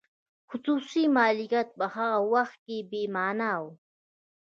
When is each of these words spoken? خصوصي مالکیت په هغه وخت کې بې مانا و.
خصوصي 0.49 1.03
مالکیت 1.17 1.67
په 1.79 1.85
هغه 1.95 2.19
وخت 2.33 2.57
کې 2.65 2.77
بې 2.89 3.03
مانا 3.15 3.51
و. 3.61 3.63